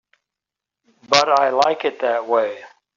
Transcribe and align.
But 1.09 1.29
I 1.29 1.49
like 1.51 1.85
it 1.85 1.99
that 1.99 2.25
way. 2.25 2.63